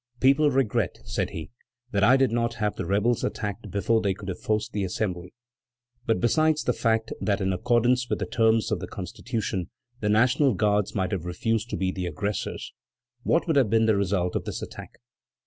"People 0.19 0.49
regret," 0.49 0.97
said 1.05 1.29
he, 1.29 1.51
"that 1.91 2.03
I 2.03 2.17
did 2.17 2.31
not 2.31 2.55
have 2.55 2.75
the 2.75 2.87
rebels 2.87 3.23
attacked 3.23 3.69
before 3.69 4.01
they 4.01 4.15
could 4.15 4.29
have 4.29 4.39
forced 4.39 4.71
the 4.73 4.83
Assembly; 4.83 5.31
but 6.07 6.19
besides 6.19 6.63
the 6.63 6.73
fact 6.73 7.13
that 7.21 7.39
in 7.39 7.53
accordance 7.53 8.09
with 8.09 8.17
the 8.17 8.25
terms 8.25 8.71
of 8.71 8.79
the 8.79 8.87
Constitution, 8.87 9.69
the 9.99 10.09
National 10.09 10.55
Guards 10.55 10.95
might 10.95 11.11
have 11.11 11.25
refused 11.27 11.69
to 11.69 11.77
be 11.77 11.91
the 11.91 12.07
aggressors, 12.07 12.73
what 13.21 13.45
would 13.45 13.57
have 13.57 13.69
been 13.69 13.85
the 13.85 13.95
result 13.95 14.35
of 14.35 14.45
this 14.45 14.63
attack? 14.63 14.95